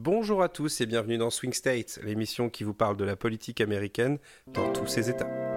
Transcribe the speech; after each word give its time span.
Bonjour 0.00 0.44
à 0.44 0.48
tous 0.48 0.80
et 0.80 0.86
bienvenue 0.86 1.18
dans 1.18 1.28
Swing 1.28 1.52
States, 1.52 1.98
l'émission 2.04 2.50
qui 2.50 2.62
vous 2.62 2.72
parle 2.72 2.96
de 2.96 3.04
la 3.04 3.16
politique 3.16 3.60
américaine 3.60 4.18
dans 4.46 4.72
tous 4.72 4.86
ses 4.86 5.10
états. 5.10 5.47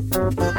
Thank 0.00 0.40
you. 0.40 0.57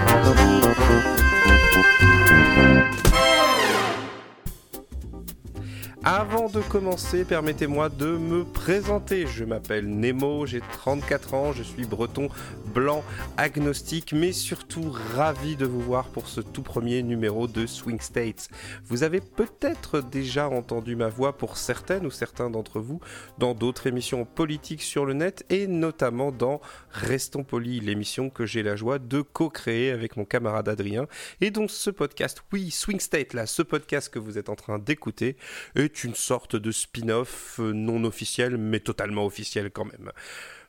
Commencer, 6.57 7.25
permettez-moi 7.25 7.89
de 7.89 8.17
me 8.17 8.43
présenter. 8.43 9.27
Je 9.27 9.45
m'appelle 9.45 9.87
Nemo, 9.87 10.47
j'ai 10.47 10.61
34 10.61 11.33
ans, 11.35 11.53
je 11.53 11.61
suis 11.61 11.85
breton, 11.85 12.29
blanc, 12.73 13.03
agnostique, 13.37 14.13
mais 14.13 14.31
surtout 14.31 14.91
ravi 15.15 15.55
de 15.55 15.65
vous 15.65 15.79
voir 15.79 16.07
pour 16.07 16.27
ce 16.27 16.41
tout 16.41 16.63
premier 16.63 17.03
numéro 17.03 17.47
de 17.47 17.67
Swing 17.67 17.99
States. 17.99 18.49
Vous 18.83 19.03
avez 19.03 19.21
peut-être 19.21 20.01
déjà 20.01 20.49
entendu 20.49 20.95
ma 20.95 21.07
voix 21.07 21.37
pour 21.37 21.57
certaines 21.57 22.05
ou 22.05 22.11
certains 22.11 22.49
d'entre 22.49 22.79
vous 22.79 22.99
dans 23.37 23.53
d'autres 23.53 23.85
émissions 23.85 24.25
politiques 24.25 24.81
sur 24.81 25.05
le 25.05 25.13
net 25.13 25.45
et 25.49 25.67
notamment 25.67 26.31
dans 26.31 26.61
Restons 26.89 27.43
Polis, 27.43 27.81
l'émission 27.81 28.29
que 28.29 28.45
j'ai 28.45 28.63
la 28.63 28.75
joie 28.75 28.97
de 28.97 29.21
co-créer 29.21 29.91
avec 29.91 30.17
mon 30.17 30.25
camarade 30.25 30.67
Adrien 30.67 31.07
et 31.41 31.51
dont 31.51 31.67
ce 31.67 31.91
podcast, 31.91 32.43
oui, 32.51 32.71
Swing 32.71 32.99
State, 32.99 33.33
là, 33.33 33.45
ce 33.45 33.61
podcast 33.61 34.09
que 34.09 34.19
vous 34.19 34.39
êtes 34.39 34.49
en 34.49 34.55
train 34.55 34.79
d'écouter, 34.79 35.37
est 35.75 36.03
une 36.03 36.15
sorte 36.15 36.38
de 36.47 36.71
spin-off 36.71 37.59
euh, 37.59 37.73
non 37.73 38.03
officiel, 38.03 38.57
mais 38.57 38.79
totalement 38.79 39.25
officiel 39.25 39.71
quand 39.71 39.85
même. 39.85 40.11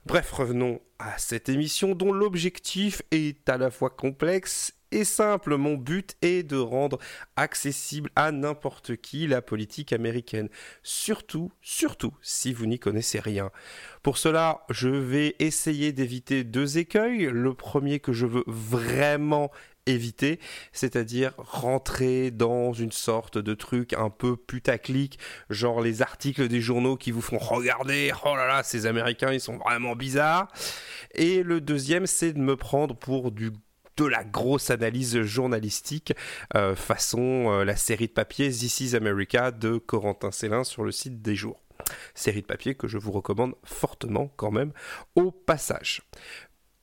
Bref, 0.07 0.33
revenons 0.33 0.81
à 0.99 1.19
cette 1.19 1.49
émission 1.49 1.95
dont 1.95 2.13
l'objectif 2.13 3.03
est 3.11 3.49
à 3.49 3.59
la 3.59 3.71
fois 3.71 3.91
complexe 3.91 4.73
et 4.93 5.05
simple. 5.05 5.57
Mon 5.57 5.75
but 5.75 6.17
est 6.23 6.43
de 6.43 6.57
rendre 6.57 6.99
accessible 7.37 8.11
à 8.17 8.33
n'importe 8.33 8.97
qui 8.97 9.27
la 9.27 9.43
politique 9.43 9.93
américaine. 9.93 10.49
Surtout, 10.83 11.53
surtout 11.61 12.15
si 12.23 12.53
vous 12.53 12.67
n'y 12.67 12.79
connaissez 12.79 13.21
rien. 13.21 13.51
Pour 14.03 14.19
cela, 14.19 14.65
je 14.71 14.89
vais 14.89 15.37
essayer 15.39 15.93
d'éviter 15.93 16.45
deux 16.45 16.79
écueils. 16.79 17.31
Le 17.33 17.55
premier 17.55 18.01
que 18.01 18.13
je 18.13 18.27
veux 18.27 18.45
vraiment 18.47 19.51
éviter, 19.87 20.39
c'est-à-dire 20.73 21.33
rentrer 21.39 22.31
dans 22.31 22.73
une 22.73 22.93
sorte 22.93 23.39
de 23.39 23.55
truc 23.55 23.93
un 23.95 24.11
peu 24.11 24.37
putaclic, 24.37 25.19
genre 25.49 25.81
les 25.81 26.03
articles 26.03 26.49
des 26.49 26.61
journaux 26.61 26.97
qui 26.97 27.11
vous 27.11 27.23
font 27.23 27.39
regarder, 27.39 28.13
oh 28.25 28.37
là 28.37 28.47
là, 28.47 28.63
ces 28.63 28.87
Américains, 28.87 29.33
ils 29.33 29.41
sont 29.41 29.57
vraiment 29.59 29.97
bizarres. 29.97 30.49
Et 31.15 31.43
le 31.43 31.61
deuxième, 31.61 32.07
c'est 32.07 32.33
de 32.33 32.39
me 32.39 32.57
prendre 32.57 32.95
pour 32.95 33.33
du 33.33 33.51
de 34.01 34.07
la 34.07 34.25
grosse 34.25 34.71
analyse 34.71 35.21
journalistique 35.21 36.15
euh, 36.57 36.75
façon 36.75 37.51
euh, 37.51 37.65
la 37.65 37.77
série 37.77 38.07
de 38.07 38.13
papier 38.13 38.49
This 38.49 38.81
is 38.81 38.97
America 38.97 39.51
de 39.51 39.77
Corentin 39.77 40.31
Célin 40.31 40.65
sur 40.65 40.85
le 40.85 40.91
site 40.91 41.21
des 41.21 41.35
jours. 41.35 41.61
Série 42.15 42.41
de 42.41 42.47
papier 42.47 42.75
que 42.75 42.89
je 42.89 42.97
vous 42.97 43.13
recommande 43.13 43.55
fortement 43.63 44.33
quand 44.37 44.53
même 44.53 44.73
au 45.17 45.31
passage. 45.31 46.01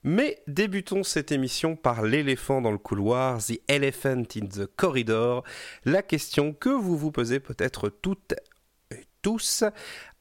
Mais 0.03 0.43
débutons 0.45 1.01
cette 1.01 1.31
émission 1.31 1.75
par 1.75 2.03
l'éléphant 2.03 2.61
dans 2.61 2.71
le 2.71 2.77
couloir, 2.77 3.43
The 3.43 3.61
Elephant 3.67 4.23
in 4.35 4.45
the 4.45 4.67
Corridor, 4.67 5.43
la 5.85 6.03
question 6.03 6.53
que 6.53 6.69
vous 6.69 6.97
vous 6.97 7.11
posez 7.11 7.39
peut-être 7.39 7.89
toutes 7.89 8.35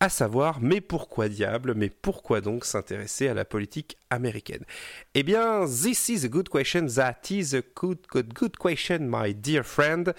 à 0.00 0.08
savoir, 0.08 0.60
mais 0.60 0.80
pourquoi 0.80 1.28
diable, 1.28 1.74
mais 1.74 1.90
pourquoi 1.90 2.40
donc 2.40 2.64
s'intéresser 2.64 3.28
à 3.28 3.34
la 3.34 3.44
politique 3.44 3.96
américaine? 4.10 4.64
Eh 5.14 5.22
bien, 5.22 5.64
this 5.66 6.08
is 6.08 6.24
a 6.24 6.28
good 6.28 6.48
question, 6.48 6.86
that 6.86 7.30
is 7.30 7.54
a 7.54 7.62
good, 7.74 7.98
good, 8.10 8.32
good 8.34 8.56
question, 8.56 9.08
my 9.08 9.32
dear 9.32 9.62
friend. 9.62 10.14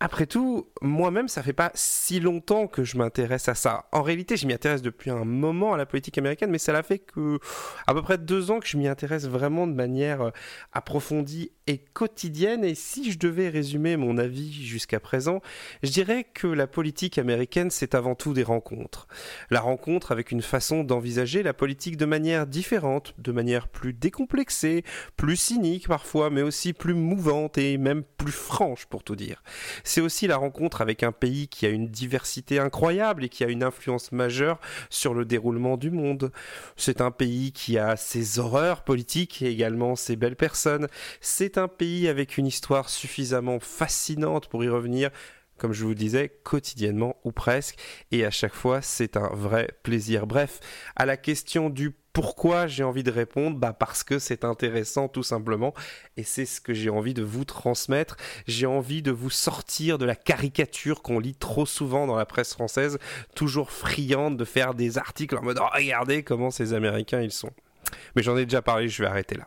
Après 0.00 0.26
tout, 0.26 0.68
moi-même, 0.80 1.26
ça 1.26 1.42
fait 1.42 1.52
pas 1.52 1.72
si 1.74 2.20
longtemps 2.20 2.68
que 2.68 2.84
je 2.84 2.96
m'intéresse 2.96 3.48
à 3.48 3.56
ça. 3.56 3.86
En 3.90 4.02
réalité, 4.02 4.36
je 4.36 4.46
m'y 4.46 4.54
depuis 4.54 5.10
un 5.10 5.24
moment 5.24 5.74
à 5.74 5.76
la 5.76 5.86
politique 5.86 6.18
américaine, 6.18 6.50
mais 6.50 6.58
ça 6.58 6.72
l'a 6.72 6.84
fait 6.84 7.00
que 7.00 7.40
à 7.88 7.94
peu 7.94 8.02
près 8.02 8.16
deux 8.16 8.52
ans 8.52 8.60
que 8.60 8.68
je 8.68 8.76
m'y 8.76 8.86
intéresse 8.86 9.26
vraiment 9.26 9.66
de 9.66 9.72
manière 9.72 10.20
euh, 10.20 10.30
approfondie 10.72 11.50
et 11.66 11.78
quotidienne. 11.78 12.64
Et 12.64 12.76
si 12.76 13.10
je 13.10 13.18
devais 13.18 13.48
résumer 13.48 13.96
mon 13.96 14.18
avis 14.18 14.52
jusqu'à 14.52 15.00
présent, 15.00 15.40
je 15.82 15.90
dirais 15.90 16.24
que 16.24 16.46
la 16.46 16.68
politique 16.68 17.18
américaine, 17.18 17.70
c'est 17.70 17.96
avant 17.96 18.14
tout 18.14 18.34
des 18.34 18.44
rencontres. 18.44 19.08
La 19.50 19.60
rencontre 19.60 20.12
avec 20.12 20.30
une 20.30 20.42
façon 20.42 20.84
d'envisager 20.84 21.42
la 21.42 21.54
politique 21.54 21.96
de 21.96 22.06
manière 22.06 22.46
différente, 22.46 23.14
de 23.18 23.32
manière 23.32 23.66
plus 23.66 23.94
décomplexée, 23.94 24.84
plus 25.16 25.36
cynique 25.36 25.88
parfois, 25.88 26.30
mais 26.30 26.42
aussi 26.42 26.72
plus 26.72 26.94
mouvante 26.94 27.58
et 27.58 27.78
même 27.78 28.04
plus 28.16 28.32
franche 28.32 28.86
pour 28.86 29.02
tout 29.02 29.16
dire. 29.16 29.42
C'est 29.88 30.02
aussi 30.02 30.26
la 30.26 30.36
rencontre 30.36 30.82
avec 30.82 31.02
un 31.02 31.12
pays 31.12 31.48
qui 31.48 31.64
a 31.64 31.70
une 31.70 31.88
diversité 31.88 32.58
incroyable 32.58 33.24
et 33.24 33.30
qui 33.30 33.42
a 33.42 33.48
une 33.48 33.62
influence 33.62 34.12
majeure 34.12 34.60
sur 34.90 35.14
le 35.14 35.24
déroulement 35.24 35.78
du 35.78 35.90
monde. 35.90 36.30
C'est 36.76 37.00
un 37.00 37.10
pays 37.10 37.52
qui 37.52 37.78
a 37.78 37.96
ses 37.96 38.38
horreurs 38.38 38.82
politiques 38.84 39.40
et 39.40 39.46
également 39.46 39.96
ses 39.96 40.16
belles 40.16 40.36
personnes. 40.36 40.88
C'est 41.22 41.56
un 41.56 41.68
pays 41.68 42.06
avec 42.06 42.36
une 42.36 42.46
histoire 42.46 42.90
suffisamment 42.90 43.60
fascinante 43.60 44.48
pour 44.48 44.62
y 44.62 44.68
revenir 44.68 45.08
comme 45.58 45.72
je 45.72 45.84
vous 45.84 45.94
disais, 45.94 46.30
quotidiennement 46.44 47.16
ou 47.24 47.32
presque, 47.32 47.78
et 48.10 48.24
à 48.24 48.30
chaque 48.30 48.54
fois 48.54 48.80
c'est 48.82 49.16
un 49.16 49.28
vrai 49.34 49.68
plaisir. 49.82 50.26
Bref, 50.26 50.60
à 50.96 51.06
la 51.06 51.16
question 51.16 51.68
du 51.70 51.94
pourquoi 52.18 52.66
j'ai 52.66 52.82
envie 52.82 53.04
de 53.04 53.12
répondre 53.12 53.58
bah 53.58 53.72
Parce 53.72 54.02
que 54.02 54.18
c'est 54.18 54.44
intéressant 54.44 55.06
tout 55.06 55.22
simplement 55.22 55.72
et 56.16 56.24
c'est 56.24 56.46
ce 56.46 56.60
que 56.60 56.74
j'ai 56.74 56.90
envie 56.90 57.14
de 57.14 57.22
vous 57.22 57.44
transmettre. 57.44 58.16
J'ai 58.48 58.66
envie 58.66 59.02
de 59.02 59.12
vous 59.12 59.30
sortir 59.30 59.98
de 59.98 60.04
la 60.04 60.16
caricature 60.16 61.02
qu'on 61.02 61.20
lit 61.20 61.36
trop 61.36 61.64
souvent 61.64 62.08
dans 62.08 62.16
la 62.16 62.26
presse 62.26 62.54
française, 62.54 62.98
toujours 63.36 63.70
friande 63.70 64.36
de 64.36 64.44
faire 64.44 64.74
des 64.74 64.98
articles 64.98 65.36
en 65.36 65.42
mode 65.42 65.60
oh, 65.60 65.68
regardez 65.72 66.24
comment 66.24 66.50
ces 66.50 66.72
Américains 66.72 67.20
ils 67.20 67.30
sont. 67.30 67.52
Mais 68.16 68.22
j'en 68.24 68.36
ai 68.36 68.46
déjà 68.46 68.62
parlé, 68.62 68.88
je 68.88 69.00
vais 69.00 69.08
arrêter 69.08 69.36
là. 69.36 69.46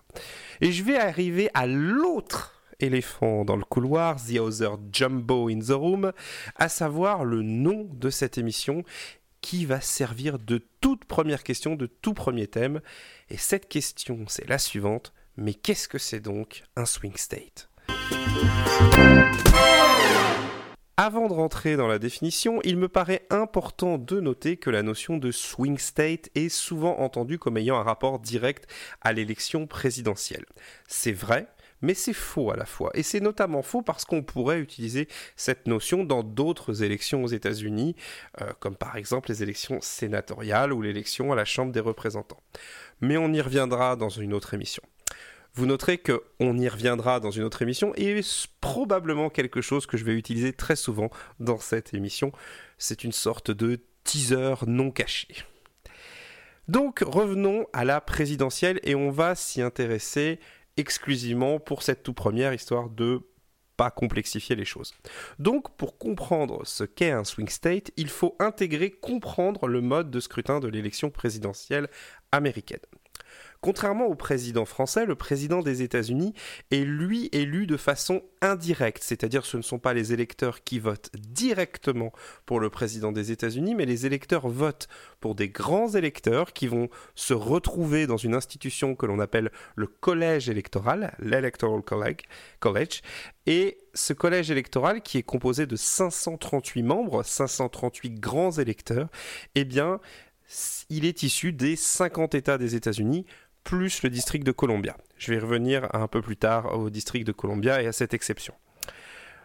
Et 0.62 0.72
je 0.72 0.84
vais 0.86 0.98
arriver 0.98 1.50
à 1.54 1.68
l'autre 1.68 2.61
éléphant 2.84 3.46
dans 3.46 3.56
le 3.56 3.64
couloir, 3.64 4.18
The 4.18 4.40
Other 4.40 4.78
Jumbo 4.92 5.50
in 5.50 5.60
the 5.60 5.72
Room, 5.72 6.12
à 6.56 6.70
savoir 6.70 7.24
le 7.26 7.42
nom 7.42 7.88
de 7.92 8.10
cette 8.10 8.38
émission 8.38 8.84
qui 9.42 9.66
va 9.66 9.82
servir 9.82 10.40
de 10.40 10.62
toute 10.82 11.06
première 11.06 11.44
question, 11.44 11.76
de 11.76 11.88
tout 11.88 12.14
premier 12.14 12.48
thème. 12.48 12.82
Et 13.30 13.38
cette 13.38 13.68
question, 13.68 14.26
c'est 14.28 14.48
la 14.48 14.58
suivante. 14.58 15.14
Mais 15.38 15.54
qu'est-ce 15.54 15.88
que 15.88 15.98
c'est 15.98 16.20
donc 16.20 16.64
un 16.76 16.86
swing 16.86 17.16
state? 17.16 17.70
Avant 20.98 21.28
de 21.28 21.34
rentrer 21.34 21.78
dans 21.78 21.88
la 21.88 21.98
définition, 21.98 22.62
il 22.64 22.78
me 22.78 22.88
paraît 22.88 23.26
important 23.32 23.98
de 23.98 24.20
noter 24.20 24.58
que 24.58 24.70
la 24.70 24.84
notion 24.84 25.18
de 25.18 25.32
swing 25.32 25.80
state 25.80 26.30
est 26.36 26.50
souvent 26.50 27.00
entendue 27.00 27.40
comme 27.40 27.58
ayant 27.58 27.78
un 27.78 27.84
rapport 27.84 28.20
direct 28.20 28.68
à 29.02 29.12
l'élection 29.12 29.66
présidentielle. 29.66 30.46
C'est 30.88 31.12
vrai, 31.12 31.48
mais 31.82 31.94
c'est 31.94 32.14
faux 32.14 32.52
à 32.52 32.56
la 32.56 32.66
fois. 32.66 32.92
Et 32.94 33.04
c'est 33.04 33.20
notamment 33.20 33.62
faux 33.62 33.82
parce 33.82 34.06
qu'on 34.06 34.24
pourrait 34.24 34.60
utiliser 34.60 35.08
cette 35.36 35.68
notion 35.68 36.04
dans 36.04 36.24
d'autres 36.24 36.84
élections 36.84 37.24
aux 37.24 37.28
États-Unis, 37.28 37.96
euh, 38.42 38.52
comme 38.60 38.76
par 38.76 38.96
exemple 38.96 39.30
les 39.30 39.44
élections 39.44 39.80
sénatoriales 39.82 40.74
ou 40.74 40.82
l'élection 40.82 41.32
à 41.32 41.36
la 41.36 41.46
Chambre 41.46 41.72
des 41.72 41.80
représentants. 41.80 42.42
Mais 43.02 43.18
on 43.18 43.34
y 43.34 43.42
reviendra 43.42 43.96
dans 43.96 44.10
une 44.10 44.34
autre 44.34 44.54
émission. 44.54 44.84
Vous 45.54 45.66
noterez 45.66 45.98
qu'on 45.98 46.58
y 46.58 46.70
reviendra 46.70 47.20
dans 47.20 47.32
une 47.32 47.44
autre 47.44 47.62
émission 47.62 47.92
et 47.96 48.22
probablement 48.62 49.30
quelque 49.30 49.60
chose 49.60 49.86
que 49.86 49.98
je 49.98 50.06
vais 50.06 50.14
utiliser 50.14 50.54
très 50.54 50.78
souvent 50.78 51.10
dans 51.42 51.60
cette 51.60 51.94
émission. 51.94 52.32
C'est 52.78 53.04
une 53.04 53.12
sorte 53.12 53.52
de 53.52 53.82
teaser 54.06 54.56
non 54.66 54.92
caché. 54.92 55.28
Donc 56.70 57.04
revenons 57.06 57.66
à 57.74 57.84
la 57.84 58.00
présidentielle 58.00 58.80
et 58.84 58.96
on 58.96 59.12
va 59.12 59.36
s'y 59.36 59.62
intéresser 59.62 60.40
exclusivement 60.82 61.60
pour 61.60 61.84
cette 61.84 62.04
toute 62.04 62.16
première 62.16 62.54
histoire 62.54 62.90
de 62.90 63.22
pas 63.78 63.90
complexifier 63.90 64.56
les 64.56 64.66
choses. 64.66 64.94
Donc 65.40 65.76
pour 65.78 65.98
comprendre 65.98 66.66
ce 66.66 66.84
qu'est 66.84 67.12
un 67.12 67.24
swing 67.24 67.48
state, 67.48 67.92
il 67.98 68.10
faut 68.10 68.36
intégrer, 68.40 68.92
comprendre 68.92 69.68
le 69.68 69.82
mode 69.82 70.12
de 70.12 70.20
scrutin 70.20 70.60
de 70.60 70.68
l'élection 70.68 71.10
présidentielle 71.10 71.88
américaine. 72.32 72.82
Contrairement 73.62 74.08
au 74.08 74.16
président 74.16 74.66
français, 74.66 75.06
le 75.06 75.14
président 75.14 75.62
des 75.62 75.84
États-Unis 75.84 76.34
est 76.72 76.84
lui 76.84 77.30
élu 77.32 77.68
de 77.68 77.78
façon 77.78 78.24
indirecte, 78.42 79.04
c'est-à-dire 79.04 79.46
ce 79.46 79.56
ne 79.56 79.62
sont 79.62 79.78
pas 79.78 79.94
les 79.94 80.14
électeurs 80.14 80.64
qui 80.64 80.80
votent 80.80 81.12
directement 81.16 82.12
pour 82.48 82.60
le 82.60 82.72
président 82.72 83.12
des 83.12 83.32
États-Unis, 83.32 83.76
mais 83.76 83.86
les 83.86 84.08
électeurs 84.08 84.48
votent 84.48 84.88
pour 85.20 85.36
des 85.36 85.48
grands 85.48 85.90
électeurs 85.90 86.54
qui 86.54 86.66
vont 86.66 86.90
se 87.14 87.36
retrouver 87.36 88.08
dans 88.08 88.18
une 88.18 88.34
institution 88.34 88.96
que 88.96 89.06
l'on 89.06 89.20
appelle 89.20 89.52
le 89.76 89.86
collège 89.86 90.50
électoral, 90.50 91.16
l'Electoral 91.20 91.84
College, 91.84 93.02
et 93.46 93.78
ce 93.94 94.14
collège 94.14 94.50
électoral 94.50 95.04
qui 95.04 95.20
est 95.20 95.24
composé 95.24 95.68
de 95.68 95.76
538 95.76 96.82
membres, 96.82 97.22
538 97.22 98.20
grands 98.20 98.52
électeurs, 98.52 99.10
eh 99.54 99.66
bien, 99.66 100.00
il 100.90 101.06
est 101.06 101.24
issu 101.24 101.54
des 101.54 101.76
50 101.76 102.36
États 102.36 102.58
des 102.58 102.76
États-Unis, 102.76 103.26
plus 103.64 104.04
le 104.04 104.10
district 104.10 104.46
de 104.46 104.52
Columbia. 104.52 104.98
Je 105.18 105.34
vais 105.34 105.40
revenir 105.40 105.88
un 105.94 106.08
peu 106.08 106.22
plus 106.22 106.38
tard 106.38 106.78
au 106.78 106.90
district 106.90 107.26
de 107.26 107.32
Columbia 107.32 107.82
et 107.82 107.88
à 107.88 107.92
cette 107.92 108.14
exception. 108.14 108.54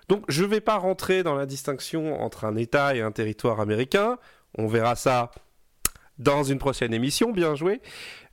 Donc 0.09 0.25
je 0.29 0.45
ne 0.45 0.49
vais 0.49 0.61
pas 0.61 0.77
rentrer 0.77 1.23
dans 1.23 1.35
la 1.35 1.47
distinction 1.47 2.21
entre 2.23 2.45
un 2.45 2.57
État 2.57 2.95
et 2.95 3.01
un 3.01 3.13
territoire 3.13 3.61
américain, 3.61 4.19
on 4.57 4.67
verra 4.69 4.97
ça 4.97 5.31
dans 6.19 6.43
une 6.43 6.59
prochaine 6.59 6.95
émission, 6.95 7.33
bien 7.33 7.55
joué 7.55 7.81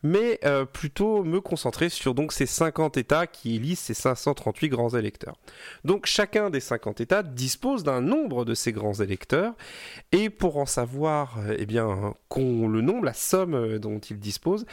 mais 0.03 0.38
euh, 0.44 0.65
plutôt 0.65 1.24
me 1.24 1.39
concentrer 1.39 1.89
sur 1.89 2.13
donc 2.13 2.33
ces 2.33 2.45
50 2.45 2.97
États 2.97 3.25
qui 3.25 3.56
élisent 3.56 3.80
ces 3.80 3.94
538 3.94 4.69
grands 4.69 4.89
électeurs. 4.89 5.38
Donc 5.85 6.06
chacun 6.06 6.50
des 6.50 6.59
50 6.59 7.00
États 7.01 7.24
dispose 7.24 7.83
d'un 7.83 8.01
nombre 8.01 8.44
de 8.44 8.53
ces 8.53 8.74
grands 8.74 8.94
électeurs, 8.94 9.53
et 10.12 10.30
pour 10.30 10.57
en 10.57 10.65
savoir 10.65 11.39
euh, 11.39 11.56
eh 11.57 11.65
bien, 11.65 12.13
le 12.35 12.81
nombre, 12.81 13.06
la 13.06 13.13
somme 13.13 13.56
euh, 13.56 13.80
dont 13.80 14.00
il 14.00 14.19
dispose, 14.19 14.65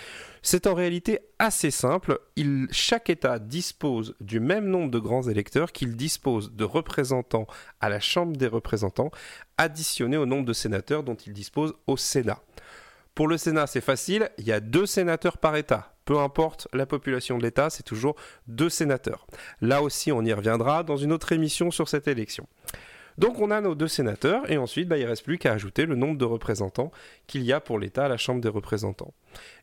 c'est 0.42 0.66
en 0.66 0.74
réalité 0.74 1.20
assez 1.38 1.70
simple. 1.70 2.18
Il, 2.34 2.66
chaque 2.72 3.08
État 3.08 3.38
dispose 3.38 4.16
du 4.20 4.40
même 4.40 4.66
nombre 4.66 4.90
de 4.90 4.98
grands 4.98 5.28
électeurs 5.28 5.70
qu'il 5.70 5.94
dispose 5.96 6.52
de 6.52 6.64
représentants 6.64 7.46
à 7.80 7.88
la 7.88 8.00
Chambre 8.00 8.36
des 8.36 8.48
représentants, 8.48 9.10
additionné 9.58 10.16
au 10.16 10.26
nombre 10.26 10.46
de 10.46 10.52
sénateurs 10.52 11.04
dont 11.04 11.14
il 11.14 11.32
dispose 11.32 11.74
au 11.86 11.96
Sénat. 11.96 12.40
Pour 13.20 13.28
le 13.28 13.36
Sénat, 13.36 13.66
c'est 13.66 13.82
facile, 13.82 14.30
il 14.38 14.46
y 14.46 14.52
a 14.52 14.60
deux 14.60 14.86
sénateurs 14.86 15.36
par 15.36 15.54
État. 15.54 15.94
Peu 16.06 16.18
importe 16.20 16.68
la 16.72 16.86
population 16.86 17.36
de 17.36 17.42
l'État, 17.42 17.68
c'est 17.68 17.82
toujours 17.82 18.16
deux 18.46 18.70
sénateurs. 18.70 19.26
Là 19.60 19.82
aussi, 19.82 20.10
on 20.10 20.24
y 20.24 20.32
reviendra 20.32 20.84
dans 20.84 20.96
une 20.96 21.12
autre 21.12 21.30
émission 21.32 21.70
sur 21.70 21.86
cette 21.86 22.08
élection. 22.08 22.46
Donc 23.18 23.38
on 23.38 23.50
a 23.50 23.60
nos 23.60 23.74
deux 23.74 23.88
sénateurs 23.88 24.50
et 24.50 24.56
ensuite 24.56 24.88
bah, 24.88 24.96
il 24.96 25.04
ne 25.04 25.08
reste 25.08 25.24
plus 25.24 25.36
qu'à 25.36 25.52
ajouter 25.52 25.84
le 25.84 25.96
nombre 25.96 26.16
de 26.16 26.24
représentants 26.24 26.92
qu'il 27.26 27.42
y 27.42 27.52
a 27.52 27.60
pour 27.60 27.78
l'État 27.78 28.06
à 28.06 28.08
la 28.08 28.16
Chambre 28.16 28.40
des 28.40 28.48
représentants. 28.48 29.12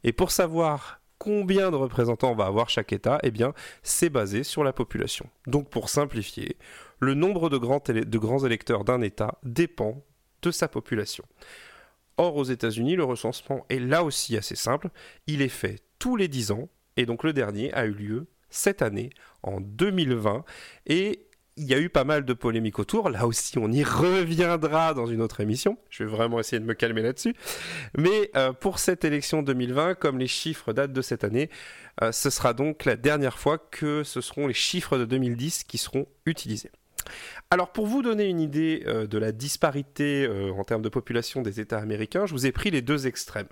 Et 0.03 0.13
pour 0.13 0.29
savoir 0.29 1.01
combien 1.17 1.71
de 1.71 1.77
représentants 1.77 2.35
va 2.35 2.45
avoir 2.45 2.69
chaque 2.69 2.93
État, 2.93 3.17
eh 3.23 3.31
bien 3.31 3.55
c'est 3.81 4.11
basé 4.11 4.43
sur 4.43 4.63
la 4.63 4.71
population. 4.71 5.31
Donc 5.47 5.71
pour 5.71 5.89
simplifier, 5.89 6.57
le 6.99 7.15
nombre 7.15 7.49
de 7.49 7.57
grands, 7.57 7.81
de 7.87 8.17
grands 8.19 8.45
électeurs 8.45 8.83
d'un 8.83 9.01
État 9.01 9.39
dépend 9.41 10.03
de 10.43 10.51
sa 10.51 10.67
population. 10.67 11.23
Or, 12.17 12.35
aux 12.35 12.43
États-Unis, 12.43 12.95
le 12.95 13.03
recensement 13.03 13.65
est 13.69 13.79
là 13.79 14.03
aussi 14.03 14.37
assez 14.37 14.55
simple. 14.55 14.89
Il 15.27 15.41
est 15.41 15.49
fait 15.49 15.81
tous 15.99 16.15
les 16.15 16.27
10 16.27 16.51
ans, 16.51 16.69
et 16.95 17.05
donc 17.05 17.23
le 17.23 17.33
dernier 17.33 17.73
a 17.73 17.85
eu 17.85 17.91
lieu 17.91 18.27
cette 18.49 18.81
année, 18.81 19.11
en 19.43 19.61
2020, 19.61 20.43
et 20.87 21.27
il 21.57 21.65
y 21.65 21.73
a 21.73 21.79
eu 21.79 21.89
pas 21.89 22.03
mal 22.03 22.23
de 22.23 22.33
polémiques 22.33 22.79
autour. 22.79 23.09
Là 23.09 23.25
aussi, 23.25 23.57
on 23.57 23.71
y 23.71 23.83
reviendra 23.83 24.93
dans 24.93 25.07
une 25.07 25.21
autre 25.21 25.41
émission. 25.41 25.77
Je 25.89 26.03
vais 26.03 26.09
vraiment 26.09 26.39
essayer 26.39 26.59
de 26.59 26.65
me 26.65 26.75
calmer 26.75 27.01
là-dessus. 27.01 27.35
Mais 27.97 28.29
euh, 28.35 28.53
pour 28.53 28.79
cette 28.79 29.03
élection 29.03 29.41
2020, 29.41 29.95
comme 29.95 30.19
les 30.19 30.27
chiffres 30.27 30.71
datent 30.71 30.93
de 30.93 31.01
cette 31.01 31.23
année, 31.23 31.49
euh, 32.03 32.11
ce 32.11 32.29
sera 32.29 32.53
donc 32.53 32.85
la 32.85 32.95
dernière 32.95 33.39
fois 33.39 33.57
que 33.57 34.03
ce 34.03 34.21
seront 34.21 34.47
les 34.47 34.53
chiffres 34.53 34.97
de 34.97 35.05
2010 35.05 35.63
qui 35.63 35.79
seront 35.79 36.05
utilisés. 36.25 36.71
Alors 37.49 37.71
pour 37.71 37.87
vous 37.87 38.01
donner 38.01 38.25
une 38.25 38.39
idée 38.39 38.83
euh, 38.87 39.07
de 39.07 39.17
la 39.17 39.31
disparité 39.31 40.25
euh, 40.25 40.51
en 40.51 40.63
termes 40.63 40.81
de 40.81 40.89
population 40.89 41.41
des 41.41 41.59
États 41.59 41.79
américains, 41.79 42.25
je 42.25 42.33
vous 42.33 42.45
ai 42.45 42.51
pris 42.51 42.71
les 42.71 42.81
deux 42.81 43.07
extrêmes. 43.07 43.47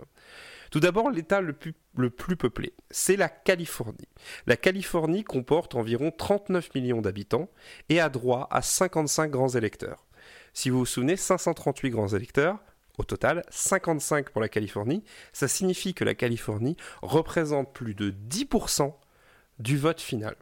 Tout 0.72 0.80
d'abord, 0.80 1.10
l'État 1.10 1.42
le 1.42 1.56
le 1.96 2.10
plus 2.10 2.36
peuplé, 2.36 2.74
c'est 2.90 3.16
la 3.16 3.30
Californie. 3.30 4.10
La 4.48 4.58
Californie 4.58 5.24
comporte 5.24 5.76
environ 5.76 6.12
39 6.12 6.74
millions 6.76 7.02
d'habitants 7.02 7.50
et 7.88 8.02
a 8.02 8.10
droit 8.10 8.48
à 8.52 8.62
55 8.62 9.32
grands 9.32 9.50
électeurs. 9.50 10.06
Si 10.54 10.70
vous 10.70 10.80
vous 10.80 10.86
souvenez, 10.86 11.16
538 11.16 11.90
grands 11.90 12.08
électeurs, 12.10 12.60
au 12.98 13.04
total, 13.04 13.44
55 13.50 14.30
pour 14.30 14.42
la 14.42 14.50
Californie, 14.50 15.04
ça 15.34 15.48
signifie 15.48 15.94
que 15.94 16.04
la 16.04 16.16
Californie 16.16 16.78
représente 17.02 17.74
plus 17.74 17.94
de 17.94 18.12
10% 18.12 18.94
du 19.60 19.78
vote 19.78 20.02
final. 20.02 20.36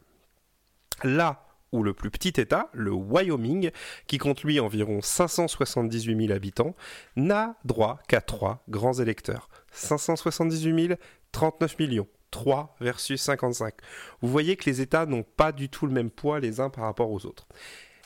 Là 1.02 1.43
ou 1.74 1.82
le 1.82 1.92
plus 1.92 2.10
petit 2.10 2.40
État, 2.40 2.70
le 2.72 2.92
Wyoming, 2.92 3.70
qui 4.06 4.18
compte 4.18 4.44
lui 4.44 4.60
environ 4.60 5.00
578 5.02 6.26
000 6.26 6.32
habitants, 6.32 6.74
n'a 7.16 7.56
droit 7.64 8.00
qu'à 8.08 8.20
trois 8.20 8.62
grands 8.68 8.94
électeurs. 8.94 9.48
578 9.72 10.88
000, 10.88 11.00
39 11.32 11.78
millions. 11.78 12.06
3 12.30 12.74
versus 12.80 13.22
55. 13.22 13.74
Vous 14.20 14.28
voyez 14.28 14.56
que 14.56 14.68
les 14.68 14.80
États 14.80 15.06
n'ont 15.06 15.22
pas 15.22 15.52
du 15.52 15.68
tout 15.68 15.86
le 15.86 15.92
même 15.92 16.10
poids 16.10 16.40
les 16.40 16.58
uns 16.58 16.68
par 16.68 16.84
rapport 16.84 17.10
aux 17.12 17.26
autres. 17.26 17.46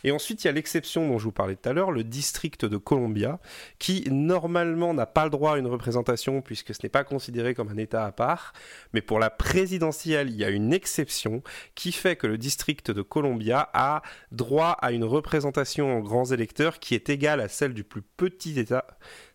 Et 0.04 0.12
ensuite, 0.12 0.44
il 0.44 0.46
y 0.46 0.50
a 0.50 0.52
l'exception 0.52 1.08
dont 1.08 1.18
je 1.18 1.24
vous 1.24 1.32
parlais 1.32 1.56
tout 1.56 1.68
à 1.68 1.72
l'heure, 1.72 1.90
le 1.90 2.04
district 2.04 2.64
de 2.64 2.76
Columbia, 2.76 3.40
qui 3.78 4.04
normalement 4.10 4.94
n'a 4.94 5.06
pas 5.06 5.24
le 5.24 5.30
droit 5.30 5.54
à 5.54 5.58
une 5.58 5.66
représentation 5.66 6.40
puisque 6.40 6.74
ce 6.74 6.80
n'est 6.82 6.88
pas 6.88 7.04
considéré 7.04 7.54
comme 7.54 7.68
un 7.68 7.76
État 7.76 8.04
à 8.04 8.12
part. 8.12 8.52
Mais 8.92 9.02
pour 9.02 9.18
la 9.18 9.30
présidentielle, 9.30 10.30
il 10.30 10.36
y 10.36 10.44
a 10.44 10.50
une 10.50 10.72
exception 10.72 11.42
qui 11.74 11.92
fait 11.92 12.16
que 12.16 12.26
le 12.26 12.38
district 12.38 12.90
de 12.90 13.02
Columbia 13.02 13.68
a 13.72 14.02
droit 14.30 14.76
à 14.80 14.92
une 14.92 15.04
représentation 15.04 15.96
en 15.96 16.00
grands 16.00 16.26
électeurs 16.26 16.78
qui 16.78 16.94
est 16.94 17.08
égale 17.08 17.40
à 17.40 17.48
celle 17.48 17.74
du 17.74 17.84
plus 17.84 18.02
petit 18.02 18.58
État, 18.58 18.86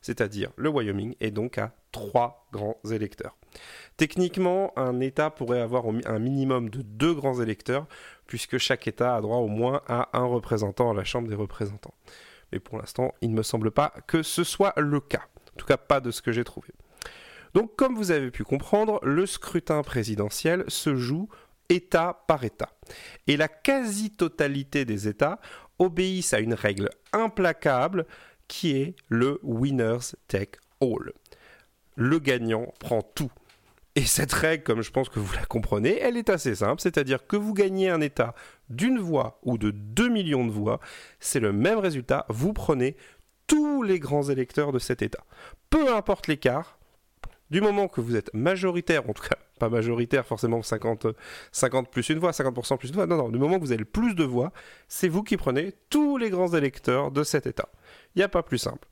c'est-à-dire 0.02 0.52
le 0.56 0.70
Wyoming, 0.70 1.16
et 1.20 1.32
donc 1.32 1.58
à 1.58 1.76
trois 1.92 2.48
grands 2.52 2.80
électeurs. 2.90 3.36
Techniquement, 3.98 4.72
un 4.76 5.00
État 5.00 5.30
pourrait 5.30 5.62
avoir 5.62 5.86
un 6.06 6.20
minimum 6.20 6.70
de 6.70 6.82
deux 6.82 7.14
grands 7.14 7.42
électeurs, 7.42 7.86
puisque 8.28 8.58
chaque 8.58 8.88
État 8.88 9.16
a 9.16 9.22
droit 9.22 9.38
au 9.38 9.48
moins 9.48 9.82
à 9.88 10.10
un 10.18 10.26
représentant 10.26 10.92
à 10.92 10.94
la 10.94 11.04
Chambre 11.04 11.28
des 11.28 11.36
représentants. 11.36 11.94
Mais 12.52 12.60
pour 12.60 12.78
l'instant, 12.78 13.14
il 13.22 13.32
ne 13.32 13.36
me 13.36 13.44
semble 13.44 13.72
pas 13.72 13.94
que 14.08 14.24
ce 14.24 14.44
soit 14.44 14.74
le 14.78 15.00
cas. 15.00 15.24
En 15.54 15.58
tout 15.58 15.66
cas, 15.66 15.78
pas 15.78 16.00
de 16.00 16.12
ce 16.12 16.22
que 16.22 16.32
j'ai 16.32 16.44
trouvé. 16.44 16.70
Donc, 17.54 17.76
comme 17.76 17.96
vous 17.96 18.12
avez 18.12 18.32
pu 18.32 18.44
comprendre, 18.44 19.00
le 19.04 19.26
scrutin 19.26 19.84
présidentiel 19.84 20.64
se 20.68 20.96
joue 20.96 21.30
État 21.70 22.24
par 22.28 22.44
État. 22.44 22.70
Et 23.28 23.38
la 23.38 23.48
quasi-totalité 23.48 24.86
des 24.86 25.08
États 25.08 25.40
obéissent 25.80 26.34
à 26.34 26.40
une 26.40 26.54
règle 26.54 26.90
implacable 27.12 28.06
qui 28.48 28.76
est 28.78 28.96
le 29.08 29.40
winners 29.44 30.16
take 30.28 30.60
all. 30.82 31.14
Le 31.96 32.20
gagnant 32.20 32.74
prend 32.80 33.02
tout. 33.02 33.32
Et 33.96 34.06
cette 34.06 34.34
règle, 34.34 34.64
comme 34.64 34.82
je 34.82 34.90
pense 34.90 35.10
que 35.10 35.20
vous 35.20 35.34
la 35.36 35.46
comprenez, 35.46 36.00
elle 36.00 36.18
est 36.18 36.30
assez 36.30 36.56
simple, 36.56 36.82
c'est-à-dire 36.82 37.28
que 37.28 37.36
vous 37.36 37.54
gagnez 37.54 37.90
un 37.90 38.02
État 38.02 38.34
d'une 38.70 38.98
voix 38.98 39.40
ou 39.44 39.60
de 39.60 39.70
2 39.70 40.10
millions 40.10 40.46
de 40.46 40.52
voix, 40.52 40.80
c'est 41.20 41.40
le 41.40 41.54
même 41.54 41.78
résultat, 41.78 42.26
vous 42.30 42.54
prenez 42.54 42.98
tous 43.46 43.84
les 43.84 44.00
grands 44.00 44.24
électeurs 44.24 44.72
de 44.72 44.80
cet 44.80 45.04
État. 45.04 45.24
Peu 45.70 45.94
importe 45.94 46.28
l'écart, 46.28 46.80
du 47.52 47.62
moment 47.62 47.88
que 47.88 48.02
vous 48.02 48.16
êtes 48.16 48.34
majoritaire, 48.34 49.08
en 49.08 49.14
tout 49.14 49.24
cas 49.24 49.38
pas 49.60 49.70
majoritaire 49.70 50.26
forcément 50.26 50.64
50, 50.64 51.08
50 51.52 51.92
plus 51.92 52.10
une 52.10 52.18
voix, 52.18 52.32
50% 52.32 52.78
plus 52.78 52.90
une 52.90 52.96
voix, 52.96 53.06
non, 53.06 53.18
non, 53.18 53.30
du 53.30 53.38
moment 53.38 53.58
que 53.60 53.64
vous 53.64 53.72
avez 53.72 53.78
le 53.78 53.86
plus 53.86 54.16
de 54.16 54.24
voix, 54.24 54.52
c'est 54.88 55.08
vous 55.08 55.22
qui 55.22 55.38
prenez 55.38 55.74
tous 55.92 56.18
les 56.18 56.32
grands 56.32 56.54
électeurs 56.54 57.12
de 57.12 57.24
cet 57.24 57.46
État. 57.46 57.70
Il 58.16 58.20
n'y 58.20 58.24
a 58.24 58.30
pas 58.30 58.42
plus 58.42 58.58
simple. 58.58 58.88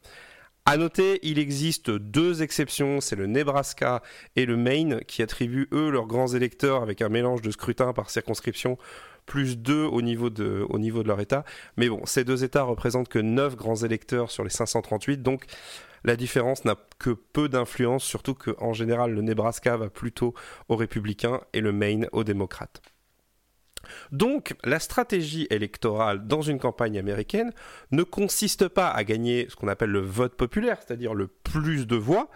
À 0.67 0.77
noter, 0.77 1.19
il 1.23 1.39
existe 1.39 1.89
deux 1.89 2.43
exceptions, 2.43 3.01
c'est 3.01 3.15
le 3.15 3.25
Nebraska 3.25 4.03
et 4.35 4.45
le 4.45 4.57
Maine 4.57 5.01
qui 5.07 5.23
attribuent 5.23 5.67
eux 5.73 5.89
leurs 5.89 6.05
grands 6.05 6.27
électeurs 6.27 6.83
avec 6.83 7.01
un 7.01 7.09
mélange 7.09 7.41
de 7.41 7.49
scrutin 7.49 7.93
par 7.93 8.11
circonscription 8.11 8.77
plus 9.25 9.57
deux 9.57 9.85
au 9.85 10.03
niveau 10.03 10.29
de, 10.29 10.67
leur 11.03 11.19
État. 11.19 11.45
Mais 11.77 11.89
bon, 11.89 12.05
ces 12.05 12.23
deux 12.23 12.43
États 12.43 12.61
représentent 12.61 13.09
que 13.09 13.17
9 13.17 13.55
grands 13.55 13.77
électeurs 13.77 14.29
sur 14.29 14.43
les 14.43 14.51
538, 14.51 15.23
donc 15.23 15.45
la 16.03 16.15
différence 16.15 16.63
n'a 16.63 16.75
que 16.99 17.09
peu 17.09 17.49
d'influence, 17.49 18.03
surtout 18.03 18.35
qu'en 18.35 18.73
général 18.73 19.13
le 19.13 19.21
Nebraska 19.21 19.77
va 19.77 19.89
plutôt 19.89 20.35
aux 20.69 20.75
républicains 20.75 21.41
et 21.53 21.61
le 21.61 21.71
Maine 21.71 22.07
aux 22.11 22.23
démocrates. 22.23 22.81
Donc, 24.11 24.55
la 24.63 24.79
stratégie 24.79 25.47
électorale 25.49 26.27
dans 26.27 26.41
une 26.41 26.59
campagne 26.59 26.97
américaine 26.97 27.51
ne 27.91 28.03
consiste 28.03 28.67
pas 28.67 28.89
à 28.89 29.03
gagner 29.03 29.47
ce 29.49 29.55
qu'on 29.55 29.67
appelle 29.67 29.91
le 29.91 29.99
vote 29.99 30.35
populaire, 30.35 30.77
c'est-à-dire 30.85 31.13
le 31.13 31.27
plus 31.27 31.87
de 31.87 31.95
voix, 31.95 32.29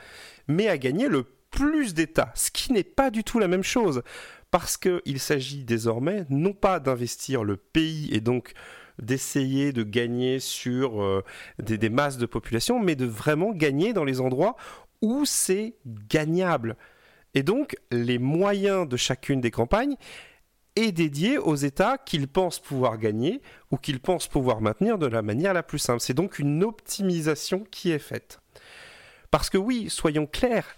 mais 0.47 0.67
à 0.67 0.77
gagner 0.77 1.07
le 1.07 1.25
plus 1.51 1.93
d'États, 1.93 2.31
ce 2.35 2.51
qui 2.51 2.73
n'est 2.73 2.83
pas 2.83 3.09
du 3.09 3.23
tout 3.23 3.39
la 3.39 3.47
même 3.47 3.63
chose, 3.63 4.03
parce 4.51 4.77
qu'il 4.77 5.19
s'agit 5.19 5.63
désormais 5.63 6.25
non 6.29 6.53
pas 6.53 6.79
d'investir 6.79 7.43
le 7.43 7.57
pays 7.57 8.09
et 8.13 8.21
donc 8.21 8.53
d'essayer 9.01 9.73
de 9.73 9.83
gagner 9.83 10.39
sur 10.39 11.01
euh, 11.01 11.23
des 11.59 11.89
masses 11.89 12.17
de 12.17 12.25
population, 12.25 12.79
mais 12.79 12.95
de 12.95 13.05
vraiment 13.05 13.51
gagner 13.51 13.93
dans 13.93 14.05
les 14.05 14.21
endroits 14.21 14.55
où 15.01 15.25
c'est 15.25 15.75
gagnable. 16.09 16.77
Et 17.33 17.43
donc, 17.43 17.75
les 17.91 18.17
moyens 18.17 18.87
de 18.87 18.95
chacune 18.95 19.41
des 19.41 19.51
campagnes 19.51 19.95
est 20.75 20.91
dédié 20.91 21.37
aux 21.37 21.55
États 21.55 21.97
qu'ils 21.97 22.27
pensent 22.27 22.59
pouvoir 22.59 22.97
gagner 22.97 23.41
ou 23.71 23.77
qu'ils 23.77 23.99
pensent 23.99 24.27
pouvoir 24.27 24.61
maintenir 24.61 24.97
de 24.97 25.05
la 25.05 25.21
manière 25.21 25.53
la 25.53 25.63
plus 25.63 25.79
simple. 25.79 26.01
C'est 26.01 26.13
donc 26.13 26.39
une 26.39 26.63
optimisation 26.63 27.65
qui 27.71 27.91
est 27.91 27.99
faite. 27.99 28.39
Parce 29.31 29.49
que 29.49 29.57
oui, 29.57 29.89
soyons 29.89 30.27
clairs, 30.27 30.77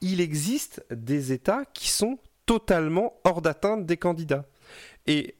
il 0.00 0.20
existe 0.20 0.84
des 0.90 1.32
États 1.32 1.64
qui 1.72 1.88
sont 1.88 2.18
totalement 2.46 3.14
hors 3.24 3.42
d'atteinte 3.42 3.86
des 3.86 3.96
candidats. 3.96 4.44
Et 5.06 5.36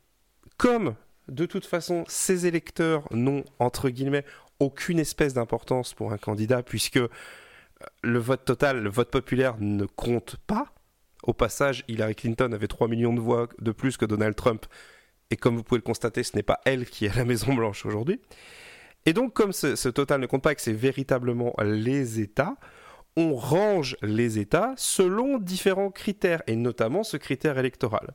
comme 0.56 0.94
de 1.28 1.46
toute 1.46 1.66
façon 1.66 2.04
ces 2.08 2.46
électeurs 2.46 3.06
n'ont, 3.10 3.44
entre 3.58 3.90
guillemets, 3.90 4.24
aucune 4.60 4.98
espèce 4.98 5.34
d'importance 5.34 5.94
pour 5.94 6.12
un 6.12 6.18
candidat, 6.18 6.62
puisque 6.62 6.98
euh, 6.98 7.08
le 8.02 8.18
vote 8.18 8.44
total, 8.44 8.82
le 8.82 8.90
vote 8.90 9.10
populaire 9.10 9.56
ne 9.58 9.84
compte 9.86 10.36
pas, 10.46 10.72
au 11.22 11.32
passage, 11.32 11.84
Hillary 11.88 12.14
Clinton 12.14 12.52
avait 12.52 12.66
3 12.66 12.88
millions 12.88 13.12
de 13.12 13.20
voix 13.20 13.48
de 13.60 13.72
plus 13.72 13.96
que 13.96 14.04
Donald 14.04 14.34
Trump. 14.34 14.66
Et 15.30 15.36
comme 15.36 15.56
vous 15.56 15.62
pouvez 15.62 15.78
le 15.78 15.82
constater, 15.82 16.22
ce 16.22 16.36
n'est 16.36 16.42
pas 16.42 16.60
elle 16.64 16.86
qui 16.86 17.06
est 17.06 17.10
à 17.10 17.16
la 17.16 17.24
Maison 17.24 17.54
Blanche 17.54 17.86
aujourd'hui. 17.86 18.20
Et 19.06 19.12
donc, 19.12 19.32
comme 19.32 19.52
ce, 19.52 19.88
total 19.88 20.20
ne 20.20 20.26
compte 20.26 20.42
pas 20.42 20.54
que 20.54 20.60
c'est 20.60 20.72
véritablement 20.72 21.54
les 21.62 22.20
États, 22.20 22.56
on 23.16 23.34
range 23.34 23.96
les 24.02 24.38
États 24.38 24.74
selon 24.76 25.38
différents 25.38 25.90
critères, 25.90 26.42
et 26.46 26.56
notamment 26.56 27.02
ce 27.02 27.16
critère 27.16 27.58
électoral. 27.58 28.14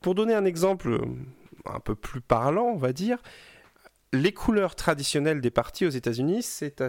Pour 0.00 0.14
donner 0.14 0.34
un 0.34 0.44
exemple 0.44 0.90
euh, 0.90 1.04
un 1.66 1.80
peu 1.80 1.94
plus 1.94 2.20
parlant, 2.20 2.66
on 2.66 2.76
va 2.76 2.92
dire, 2.92 3.18
les 4.12 4.32
couleurs 4.32 4.76
traditionnelles 4.76 5.40
des 5.40 5.50
partis 5.50 5.86
aux 5.86 5.90
États-Unis, 5.90 6.42
c'est 6.42 6.80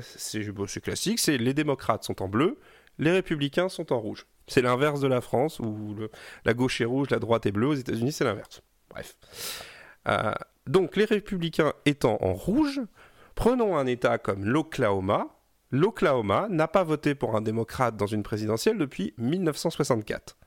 classique, 0.82 1.20
c'est 1.20 1.38
les 1.38 1.54
démocrates 1.54 2.04
sont 2.04 2.22
en 2.22 2.28
bleu, 2.28 2.60
les 3.00 3.12
républicains 3.12 3.70
sont 3.70 3.94
en 3.94 4.00
rouge. 4.00 4.26
C'est 4.48 4.62
l'inverse 4.62 5.00
de 5.00 5.08
la 5.08 5.22
France, 5.22 5.60
où 5.60 5.96
la 6.44 6.54
gauche 6.54 6.82
est 6.82 6.86
rouge, 6.86 7.10
la 7.10 7.20
droite 7.20 7.46
est 7.46 7.52
bleue. 7.52 7.68
Aux 7.68 7.74
États-Unis, 7.74 8.12
c'est 8.12 8.24
l'inverse. 8.24 8.62
Bref. 8.90 9.16
Euh, 10.08 10.34
donc, 10.68 10.96
les 10.96 11.06
républicains 11.06 11.74
étant 11.86 12.18
en 12.22 12.34
rouge, 12.34 12.82
prenons 13.34 13.78
un 13.78 13.86
État 13.88 14.18
comme 14.18 14.46
l'Oklahoma. 14.46 15.28
L'Oklahoma 15.72 16.48
n'a 16.50 16.68
pas 16.68 16.84
voté 16.84 17.16
pour 17.16 17.36
un 17.36 17.42
démocrate 17.42 17.98
dans 17.98 18.08
une 18.08 18.24
présidentielle 18.24 18.78
depuis 18.78 19.14
1964. 19.18 20.38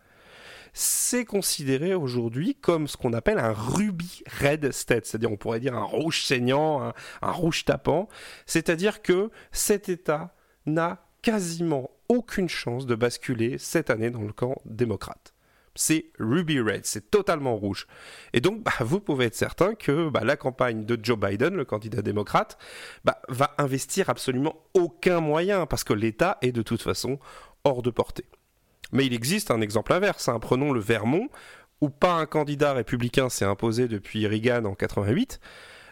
C'est 0.73 1.25
considéré 1.25 1.95
aujourd'hui 1.95 2.55
comme 2.55 2.87
ce 2.87 2.97
qu'on 2.97 3.13
appelle 3.13 3.39
un 3.39 3.53
ruby 3.53 4.23
red 4.41 4.71
state, 4.71 5.07
c'est-à-dire 5.07 5.33
on 5.33 5.37
pourrait 5.37 5.61
dire 5.61 5.75
un 5.75 5.83
rouge 5.83 6.25
saignant, 6.25 6.93
un 7.23 7.31
rouge 7.31 7.65
tapant, 7.65 8.09
c'est-à-dire 8.47 9.03
que 9.03 9.31
cet 9.51 9.89
État 9.89 10.35
n'a 10.67 11.05
quasiment 11.23 11.91
aucune 12.09 12.49
chance 12.49 12.87
de 12.87 12.95
basculer 12.95 13.59
cette 13.59 13.91
année 13.91 14.11
dans 14.11 14.23
le 14.23 14.33
camp 14.33 14.61
démocrate. 14.65 15.35
C'est 15.75 16.07
Ruby 16.19 16.61
Red, 16.61 16.87
c'est 16.87 17.11
totalement 17.11 17.57
rouge. 17.57 17.87
Et 18.33 18.41
donc, 18.41 18.65
bah, 18.65 18.73
vous 18.81 18.99
pouvez 18.99 19.27
être 19.27 19.37
certain 19.37 19.75
que 19.75 20.09
bah, 20.09 20.25
la 20.25 20.37
campagne 20.37 20.85
de 20.85 20.99
Joe 21.01 21.19
Biden, 21.19 21.55
le 21.55 21.65
candidat 21.65 22.03
démocrate, 22.03 22.59
bah, 23.05 23.23
va 23.29 23.55
investir 23.59 24.11
absolument 24.11 24.57
aucun 24.75 25.21
moyen, 25.21 25.67
parce 25.67 25.85
que 25.85 25.93
l'État 25.93 26.39
est 26.43 26.51
de 26.51 26.63
toute 26.63 26.83
façon 26.83 27.21
hors 27.63 27.83
de 27.83 27.91
portée. 27.91 28.25
Mais 28.91 29.07
il 29.07 29.15
existe 29.15 29.51
un 29.51 29.61
exemple 29.61 29.93
inverse. 29.93 30.29
Hein. 30.29 30.41
Prenons 30.41 30.73
le 30.73 30.81
Vermont, 30.81 31.29
où 31.81 31.91
pas 31.91 32.15
un 32.15 32.27
candidat 32.27 32.73
républicain 32.73 33.29
s'est 33.29 33.45
imposé 33.45 33.87
depuis 33.87 34.27
Reagan 34.27 34.65
en 34.65 34.75
88 34.75 35.41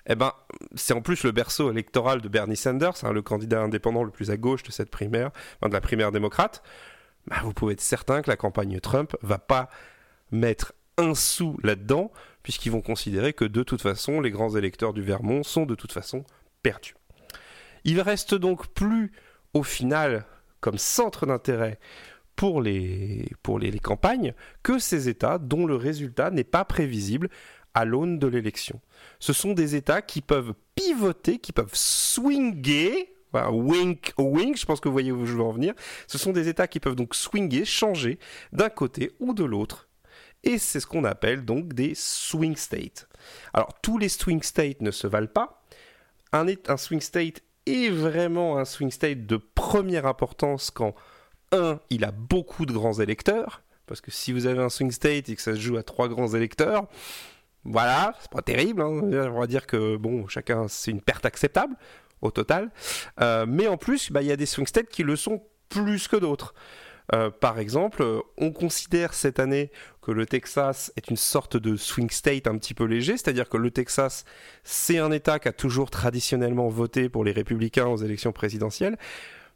eh 0.06 0.14
ben, 0.14 0.32
c'est 0.74 0.94
en 0.94 1.00
plus 1.00 1.24
le 1.24 1.32
berceau 1.32 1.70
électoral 1.70 2.20
de 2.20 2.28
Bernie 2.28 2.56
Sanders, 2.56 3.04
hein, 3.04 3.12
le 3.12 3.22
candidat 3.22 3.60
indépendant 3.60 4.04
le 4.04 4.10
plus 4.10 4.30
à 4.30 4.36
gauche 4.36 4.62
de 4.62 4.70
cette 4.70 4.90
primaire, 4.90 5.30
de 5.62 5.68
la 5.68 5.80
primaire 5.80 6.12
démocrate. 6.12 6.62
Bah, 7.26 7.36
vous 7.42 7.52
pouvez 7.52 7.72
être 7.72 7.80
certain 7.80 8.22
que 8.22 8.30
la 8.30 8.36
campagne 8.36 8.78
Trump 8.80 9.16
va 9.22 9.38
pas 9.38 9.68
mettre 10.30 10.74
un 10.96 11.14
sou 11.14 11.58
là-dedans, 11.62 12.12
puisqu'ils 12.42 12.70
vont 12.70 12.80
considérer 12.80 13.32
que 13.32 13.44
de 13.44 13.62
toute 13.62 13.82
façon, 13.82 14.20
les 14.20 14.30
grands 14.30 14.54
électeurs 14.56 14.92
du 14.92 15.02
Vermont 15.02 15.42
sont 15.42 15.66
de 15.66 15.74
toute 15.74 15.92
façon 15.92 16.24
perdus. 16.62 16.94
Il 17.84 18.00
reste 18.00 18.34
donc 18.34 18.68
plus, 18.68 19.12
au 19.54 19.62
final, 19.62 20.24
comme 20.60 20.78
centre 20.78 21.26
d'intérêt 21.26 21.78
pour 22.34 22.60
les, 22.60 23.30
pour 23.42 23.58
les 23.58 23.78
campagnes, 23.78 24.34
que 24.62 24.78
ces 24.78 25.08
États 25.08 25.38
dont 25.38 25.66
le 25.66 25.76
résultat 25.76 26.30
n'est 26.30 26.44
pas 26.44 26.64
prévisible 26.64 27.28
à 27.76 27.84
l'aune 27.84 28.18
de 28.18 28.26
l'élection. 28.26 28.80
Ce 29.20 29.34
sont 29.34 29.52
des 29.52 29.76
États 29.76 30.00
qui 30.00 30.22
peuvent 30.22 30.54
pivoter, 30.74 31.38
qui 31.38 31.52
peuvent 31.52 31.74
swinger, 31.74 33.14
wink, 33.34 34.14
wink, 34.16 34.58
je 34.58 34.64
pense 34.64 34.80
que 34.80 34.88
vous 34.88 34.94
voyez 34.94 35.12
où 35.12 35.26
je 35.26 35.34
veux 35.34 35.42
en 35.42 35.52
venir. 35.52 35.74
Ce 36.06 36.16
sont 36.16 36.32
des 36.32 36.48
États 36.48 36.68
qui 36.68 36.80
peuvent 36.80 36.96
donc 36.96 37.14
swinger, 37.14 37.66
changer 37.66 38.18
d'un 38.50 38.70
côté 38.70 39.12
ou 39.20 39.34
de 39.34 39.44
l'autre. 39.44 39.90
Et 40.42 40.56
c'est 40.56 40.80
ce 40.80 40.86
qu'on 40.86 41.04
appelle 41.04 41.44
donc 41.44 41.74
des 41.74 41.94
swing 41.94 42.56
states. 42.56 43.08
Alors 43.52 43.68
tous 43.82 43.98
les 43.98 44.08
swing 44.08 44.42
states 44.42 44.80
ne 44.80 44.90
se 44.90 45.06
valent 45.06 45.26
pas. 45.26 45.62
Un, 46.32 46.46
un 46.68 46.76
swing 46.78 47.02
state 47.02 47.42
est 47.66 47.90
vraiment 47.90 48.56
un 48.56 48.64
swing 48.64 48.90
state 48.90 49.26
de 49.26 49.36
première 49.36 50.06
importance 50.06 50.70
quand, 50.70 50.94
un, 51.52 51.78
il 51.90 52.04
a 52.04 52.10
beaucoup 52.10 52.64
de 52.64 52.72
grands 52.72 53.00
électeurs. 53.00 53.62
Parce 53.86 54.00
que 54.00 54.10
si 54.10 54.32
vous 54.32 54.46
avez 54.46 54.62
un 54.62 54.70
swing 54.70 54.90
state 54.90 55.28
et 55.28 55.36
que 55.36 55.42
ça 55.42 55.54
se 55.54 55.60
joue 55.60 55.76
à 55.76 55.82
trois 55.82 56.08
grands 56.08 56.34
électeurs, 56.34 56.88
voilà, 57.66 58.14
c'est 58.20 58.30
pas 58.30 58.42
terrible. 58.42 58.82
Hein. 58.82 59.00
On 59.32 59.40
va 59.40 59.46
dire 59.46 59.66
que 59.66 59.96
bon, 59.96 60.26
chacun, 60.28 60.68
c'est 60.68 60.90
une 60.90 61.00
perte 61.00 61.26
acceptable 61.26 61.74
au 62.22 62.30
total. 62.30 62.70
Euh, 63.20 63.46
mais 63.48 63.66
en 63.68 63.76
plus, 63.76 64.10
bah, 64.10 64.22
il 64.22 64.28
y 64.28 64.32
a 64.32 64.36
des 64.36 64.46
swing 64.46 64.66
states 64.66 64.88
qui 64.88 65.02
le 65.02 65.16
sont 65.16 65.42
plus 65.68 66.08
que 66.08 66.16
d'autres. 66.16 66.54
Euh, 67.14 67.30
par 67.30 67.58
exemple, 67.58 68.04
on 68.36 68.50
considère 68.50 69.14
cette 69.14 69.38
année 69.38 69.70
que 70.02 70.10
le 70.10 70.26
Texas 70.26 70.92
est 70.96 71.08
une 71.08 71.16
sorte 71.16 71.56
de 71.56 71.76
swing 71.76 72.10
state 72.10 72.46
un 72.46 72.58
petit 72.58 72.74
peu 72.74 72.84
léger, 72.84 73.12
c'est-à-dire 73.12 73.48
que 73.48 73.56
le 73.56 73.70
Texas, 73.70 74.24
c'est 74.64 74.98
un 74.98 75.12
État 75.12 75.38
qui 75.38 75.48
a 75.48 75.52
toujours 75.52 75.90
traditionnellement 75.90 76.68
voté 76.68 77.08
pour 77.08 77.24
les 77.24 77.32
républicains 77.32 77.86
aux 77.86 77.98
élections 77.98 78.32
présidentielles, 78.32 78.96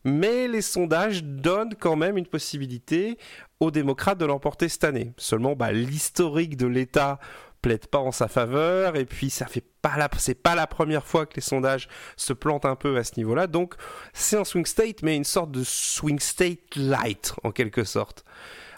mais 0.04 0.48
les 0.48 0.62
sondages 0.62 1.24
donnent 1.24 1.74
quand 1.78 1.96
même 1.96 2.16
une 2.16 2.26
possibilité 2.26 3.18
aux 3.58 3.70
démocrates 3.70 4.18
de 4.18 4.24
l'emporter 4.24 4.68
cette 4.68 4.84
année. 4.84 5.12
Seulement, 5.16 5.54
bah, 5.56 5.72
l'historique 5.72 6.56
de 6.56 6.66
l'État 6.66 7.18
plaide 7.62 7.86
pas 7.86 7.98
en 7.98 8.12
sa 8.12 8.28
faveur 8.28 8.96
et 8.96 9.04
puis 9.04 9.30
ça 9.30 9.46
fait 9.46 9.64
pas 9.82 9.96
la 9.96 10.08
c'est 10.18 10.34
pas 10.34 10.54
la 10.54 10.66
première 10.66 11.06
fois 11.06 11.26
que 11.26 11.34
les 11.36 11.42
sondages 11.42 11.88
se 12.16 12.32
plantent 12.32 12.64
un 12.64 12.76
peu 12.76 12.96
à 12.96 13.04
ce 13.04 13.12
niveau-là. 13.16 13.46
Donc 13.46 13.74
c'est 14.12 14.36
un 14.36 14.44
swing 14.44 14.66
state 14.66 15.02
mais 15.02 15.16
une 15.16 15.24
sorte 15.24 15.50
de 15.50 15.62
swing 15.64 16.18
state 16.20 16.76
light 16.76 17.34
en 17.44 17.50
quelque 17.50 17.84
sorte. 17.84 18.24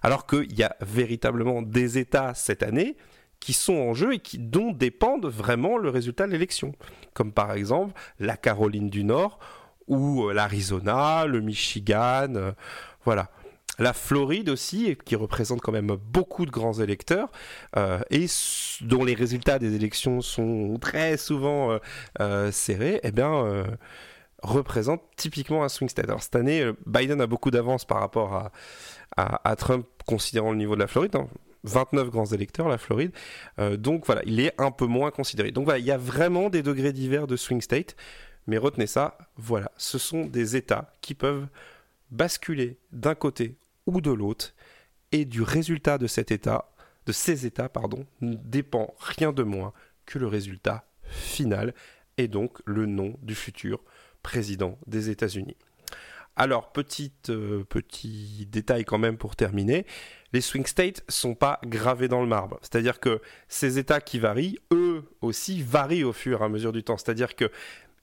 Alors 0.02 0.26
qu'il 0.26 0.56
y 0.56 0.62
a 0.62 0.76
véritablement 0.80 1.62
des 1.62 1.98
États 1.98 2.34
cette 2.34 2.62
année 2.62 2.96
qui 3.40 3.52
sont 3.52 3.74
en 3.74 3.94
jeu 3.94 4.14
et 4.14 4.18
qui 4.18 4.38
dont 4.38 4.72
dépendent 4.72 5.26
vraiment 5.26 5.76
le 5.76 5.90
résultat 5.90 6.26
de 6.26 6.32
l'élection. 6.32 6.74
Comme 7.14 7.32
par 7.32 7.52
exemple 7.52 7.98
la 8.18 8.36
Caroline 8.36 8.90
du 8.90 9.04
Nord 9.04 9.38
ou 9.88 10.28
euh, 10.28 10.32
l'Arizona 10.32 11.26
le 11.26 11.40
Michigan 11.40 12.34
euh, 12.36 12.52
voilà 13.04 13.30
la 13.78 13.92
Floride 13.92 14.48
aussi, 14.48 14.96
qui 15.04 15.16
représente 15.16 15.60
quand 15.60 15.72
même 15.72 15.96
beaucoup 16.12 16.46
de 16.46 16.50
grands 16.50 16.74
électeurs, 16.74 17.30
euh, 17.76 18.00
et 18.10 18.26
dont 18.82 19.04
les 19.04 19.14
résultats 19.14 19.58
des 19.58 19.74
élections 19.74 20.20
sont 20.20 20.78
très 20.80 21.16
souvent 21.16 21.72
euh, 21.72 21.78
euh, 22.20 22.52
serrés, 22.52 23.00
eh 23.02 23.10
bien, 23.12 23.64
représente 24.42 25.02
typiquement 25.16 25.64
un 25.64 25.68
swing 25.68 25.88
state. 25.88 26.08
Alors 26.08 26.22
cette 26.22 26.36
année, 26.36 26.70
Biden 26.86 27.20
a 27.20 27.26
beaucoup 27.26 27.50
d'avance 27.50 27.84
par 27.84 28.00
rapport 28.00 28.50
à, 29.16 29.56
Trump, 29.56 29.86
considérant 30.06 30.50
le 30.50 30.58
niveau 30.58 30.74
de 30.74 30.80
la 30.80 30.86
Floride. 30.86 31.16
29 31.64 32.06
hein. 32.06 32.10
grands 32.10 32.26
électeurs, 32.26 32.68
la 32.68 32.78
Floride. 32.78 33.12
donc 33.78 34.04
voilà, 34.04 34.22
il 34.26 34.40
est 34.40 34.52
un 34.58 34.70
peu 34.70 34.86
moins 34.86 35.10
considéré. 35.10 35.52
Donc 35.52 35.64
voilà, 35.64 35.78
il 35.78 35.84
y 35.84 35.92
a 35.92 35.98
vraiment 35.98 36.50
des 36.50 36.62
degrés 36.62 36.92
divers 36.92 37.26
de 37.26 37.36
swing 37.36 37.60
state. 37.60 37.96
Mais 38.48 38.58
retenez 38.58 38.88
ça, 38.88 39.16
voilà, 39.36 39.70
ce 39.76 39.98
sont 39.98 40.24
des 40.24 40.56
États 40.56 40.92
qui 41.00 41.14
peuvent 41.14 41.46
basculer 42.10 42.78
d'un 42.90 43.14
côté 43.14 43.56
ou 43.86 44.00
de 44.00 44.10
l'autre, 44.10 44.54
et 45.12 45.24
du 45.24 45.42
résultat 45.42 45.98
de 45.98 46.06
cet 46.06 46.30
état, 46.30 46.70
de 47.06 47.12
ces 47.12 47.46
états, 47.46 47.68
pardon, 47.68 48.06
ne 48.20 48.34
dépend 48.34 48.94
rien 48.98 49.32
de 49.32 49.42
moins 49.42 49.72
que 50.06 50.18
le 50.18 50.26
résultat 50.26 50.86
final, 51.02 51.74
et 52.16 52.28
donc 52.28 52.58
le 52.64 52.86
nom 52.86 53.16
du 53.22 53.34
futur 53.34 53.82
président 54.22 54.78
des 54.86 55.10
États-Unis. 55.10 55.56
Alors, 56.34 56.72
petite, 56.72 57.28
euh, 57.28 57.62
petit 57.64 58.48
détail 58.50 58.84
quand 58.84 58.96
même 58.96 59.18
pour 59.18 59.36
terminer, 59.36 59.84
les 60.32 60.40
swing 60.40 60.64
states 60.64 61.04
sont 61.08 61.34
pas 61.34 61.60
gravés 61.66 62.08
dans 62.08 62.22
le 62.22 62.26
marbre. 62.26 62.58
C'est-à-dire 62.62 63.00
que 63.00 63.20
ces 63.48 63.78
États 63.78 64.00
qui 64.00 64.18
varient, 64.18 64.58
eux 64.72 65.04
aussi 65.20 65.62
varient 65.62 66.04
au 66.04 66.14
fur 66.14 66.40
et 66.40 66.44
à 66.44 66.48
mesure 66.48 66.72
du 66.72 66.82
temps. 66.82 66.96
C'est-à-dire 66.96 67.36
que 67.36 67.50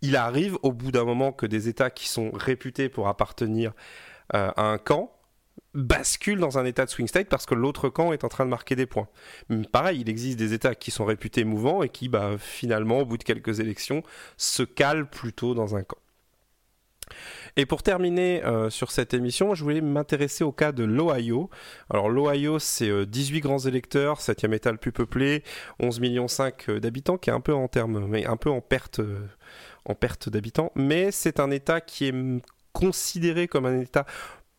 il 0.02 0.16
arrive 0.16 0.58
au 0.62 0.72
bout 0.72 0.92
d'un 0.92 1.04
moment 1.04 1.32
que 1.32 1.46
des 1.46 1.68
États 1.68 1.90
qui 1.90 2.08
sont 2.08 2.32
réputés 2.32 2.88
pour 2.88 3.08
appartenir 3.08 3.74
euh, 4.36 4.52
à 4.56 4.64
un 4.64 4.78
camp 4.78 5.12
bascule 5.74 6.40
dans 6.40 6.58
un 6.58 6.66
état 6.66 6.86
de 6.86 6.90
swing 6.90 7.08
state 7.08 7.30
parce 7.30 7.46
que 7.46 7.56
l'autre 7.56 7.90
camp 7.90 8.12
est 8.14 8.24
en 8.24 8.30
train 8.30 8.46
de 8.46 8.50
marquer 8.50 8.76
des 8.76 8.86
points. 8.86 9.08
pareil, 9.72 10.02
il 10.02 10.10
existe 10.10 10.38
des 10.38 10.54
États 10.54 10.76
qui 10.76 10.92
sont 10.92 11.06
réputés 11.06 11.44
mouvants 11.44 11.84
et 11.84 11.90
qui, 11.90 12.10
bah, 12.10 12.38
finalement, 12.38 13.00
au 13.00 13.06
bout 13.06 13.18
de 13.18 13.24
quelques 13.24 13.60
élections, 13.60 14.04
se 14.38 14.64
calent 14.64 15.10
plutôt 15.10 15.54
dans 15.54 15.76
un 15.76 15.84
camp. 15.84 15.98
Et 17.58 17.66
pour 17.66 17.84
terminer 17.84 18.44
euh, 18.46 18.70
sur 18.70 18.92
cette 18.92 19.14
émission, 19.14 19.56
je 19.56 19.64
voulais 19.64 19.82
m'intéresser 19.82 20.44
au 20.44 20.52
cas 20.52 20.72
de 20.72 20.84
l'Ohio. 20.84 21.50
Alors 21.90 22.10
l'Ohio, 22.10 22.60
c'est 22.60 23.06
18 23.06 23.38
euh, 23.38 23.42
grands 23.42 23.60
électeurs, 23.60 24.20
7e 24.20 24.54
État 24.54 24.72
le 24.72 24.78
plus 24.78 24.92
peuplé, 24.92 25.44
11 25.80 26.00
millions 26.00 26.28
5 26.28 26.70
euh, 26.70 26.80
d'habitants, 26.80 27.18
qui 27.18 27.30
est 27.30 27.34
un 27.34 27.42
peu 27.42 27.54
en 27.54 27.68
termes, 27.68 28.06
mais 28.08 28.26
un 28.26 28.38
peu 28.38 28.50
en 28.50 28.62
perte, 28.62 29.02
en 29.86 29.96
perte 29.96 30.30
d'habitants. 30.30 30.72
Mais 30.76 31.12
c'est 31.12 31.40
un 31.40 31.52
État 31.52 31.82
qui 31.82 32.08
est 32.08 32.14
considéré 32.74 33.48
comme 33.48 33.66
un 33.66 33.82
État 33.82 34.06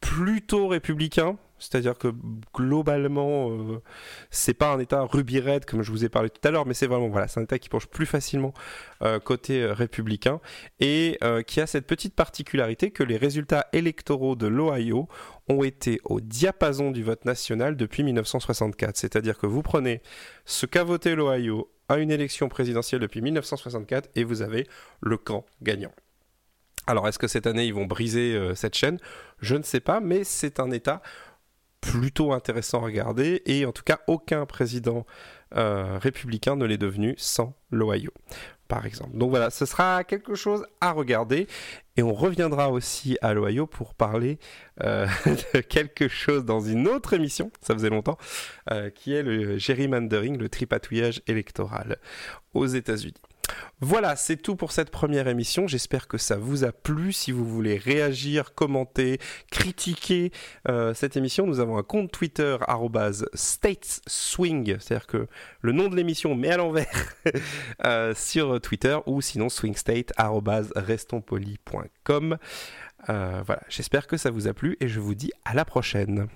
plutôt 0.01 0.69
républicain, 0.69 1.37
c'est-à-dire 1.61 1.97
que 1.97 2.09
globalement, 2.55 3.51
euh, 3.51 3.83
c'est 4.31 4.55
pas 4.55 4.73
un 4.73 4.79
État 4.81 5.03
ruby 5.03 5.41
red 5.41 5.67
comme 5.67 5.83
je 5.83 5.91
vous 5.91 6.05
ai 6.05 6.09
parlé 6.09 6.31
tout 6.31 6.41
à 6.49 6.51
l'heure, 6.51 6.67
mais 6.67 6.75
c'est 6.75 6.87
vraiment 6.87 7.09
voilà, 7.09 7.29
c'est 7.29 7.39
un 7.39 7.45
État 7.45 7.59
qui 7.59 7.69
penche 7.69 7.87
plus 7.87 8.07
facilement 8.07 8.55
euh, 9.03 9.21
côté 9.21 9.63
euh, 9.63 9.73
républicain 9.73 10.41
et 10.81 11.19
qui 11.47 11.61
a 11.61 11.67
cette 11.67 11.87
petite 11.87 12.15
particularité 12.15 12.91
que 12.91 13.03
les 13.03 13.17
résultats 13.17 13.67
électoraux 13.73 14.37
de 14.37 14.47
l'Ohio 14.47 15.09
ont 15.49 15.63
été 15.63 16.01
au 16.05 16.21
diapason 16.21 16.91
du 16.91 17.03
vote 17.03 17.25
national 17.25 17.77
depuis 17.77 18.03
1964. 18.03 18.97
C'est-à-dire 18.97 19.37
que 19.37 19.47
vous 19.47 19.63
prenez 19.63 20.03
ce 20.47 20.67
qu'a 20.67 20.85
voté 20.85 21.15
l'Ohio 21.15 21.71
à 21.89 21.99
une 21.99 22.11
élection 22.11 22.49
présidentielle 22.49 23.01
depuis 23.01 23.21
1964 23.21 24.11
et 24.15 24.25
vous 24.25 24.43
avez 24.43 24.67
le 25.01 25.17
camp 25.19 25.45
gagnant. 25.61 25.93
Alors 26.91 27.09
est-ce 27.09 27.19
que 27.19 27.29
cette 27.29 27.47
année 27.47 27.67
ils 27.67 27.75
vont 27.75 27.87
briser 27.87 28.39
cette 28.55 28.75
chaîne? 28.75 28.99
Je 29.41 29.55
ne 29.57 29.63
sais 29.63 29.81
pas, 29.81 30.01
mais 30.01 30.25
c'est 30.25 30.61
un 30.61 30.71
État 30.71 31.03
plutôt 31.81 32.33
intéressant 32.33 32.79
à 32.79 32.85
regarder 32.85 33.43
et 33.47 33.65
en 33.65 33.73
tout 33.73 33.83
cas 33.83 34.01
aucun 34.07 34.47
président 34.47 35.07
euh, 35.57 35.99
républicain 35.99 36.57
ne 36.57 36.65
l'est 36.65 36.79
devenu 36.79 37.15
sans 37.17 37.55
l'Ohio 37.71 38.13
par 38.69 38.87
exemple. 38.87 39.17
Donc 39.19 39.31
voilà, 39.31 39.51
ce 39.51 39.67
sera 39.67 40.05
quelque 40.05 40.37
chose 40.37 40.65
à 40.81 40.93
regarder 40.93 41.49
et 41.97 42.05
on 42.05 42.15
reviendra 42.15 42.71
aussi 42.71 43.19
à 43.21 43.35
l'Ohio 43.35 43.67
pour 43.67 43.95
parler 43.95 44.39
euh, 44.83 45.09
de 45.55 45.61
quelque 45.61 46.07
chose 46.07 46.45
dans 46.45 46.61
une 46.61 46.87
autre 46.87 47.15
émission, 47.15 47.51
ça 47.63 47.75
faisait 47.75 47.91
longtemps, 47.91 48.17
euh, 48.71 48.89
qui 48.91 49.13
est 49.13 49.25
le 49.25 49.59
gerrymandering, 49.59 50.39
le 50.39 50.49
tripatouillage 50.49 51.21
électoral 51.27 51.99
aux 52.55 52.67
États-Unis. 52.67 53.15
Voilà, 53.81 54.15
c'est 54.15 54.37
tout 54.37 54.57
pour 54.57 54.73
cette 54.73 54.91
première 54.91 55.27
émission. 55.27 55.67
J'espère 55.67 56.07
que 56.07 56.19
ça 56.19 56.37
vous 56.37 56.65
a 56.65 56.73
plu. 56.73 57.15
Si 57.15 57.33
vous 57.33 57.47
voulez 57.47 57.79
réagir, 57.79 58.53
commenter, 58.55 59.19
critiquer 59.51 60.33
euh, 60.69 60.93
cette 60.93 61.17
émission, 61.17 61.47
nous 61.47 61.61
avons 61.61 61.79
un 61.79 61.83
compte 61.83 62.13
Twitter 62.13 62.59
@stateswing, 63.35 64.77
c'est-à-dire 64.79 65.07
que 65.07 65.29
le 65.63 65.73
nom 65.73 65.89
de 65.89 65.97
l'émission 65.97 66.35
met 66.35 66.51
à 66.51 66.59
l'envers 66.59 67.15
euh, 67.87 68.15
sur 68.15 68.61
Twitter 68.61 68.99
ou 69.07 69.23
sinon 69.23 69.49
swingstate@restonspolis.com. 69.49 72.37
Euh, 73.09 73.43
voilà, 73.47 73.63
j'espère 73.71 74.07
que 74.07 74.19
ça 74.19 74.31
vous 74.31 74.47
a 74.47 74.53
plu 74.53 74.77
et 74.81 74.89
je 74.89 75.01
vous 75.01 75.15
dis 75.15 75.33
à 75.47 75.55
la 75.55 75.65
prochaine. 75.65 76.29